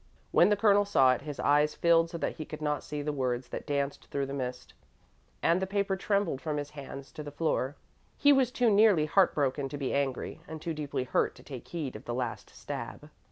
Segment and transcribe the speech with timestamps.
[0.31, 3.13] When the Colonel saw it, his eyes filled so that he could not see the
[3.13, 4.73] words that danced through the mist,
[5.43, 7.75] and the paper trembled from his hands to the floor.
[8.17, 11.95] He was too nearly heartbroken to be angry, and too deeply hurt to take heed
[11.95, 13.11] of the last stab.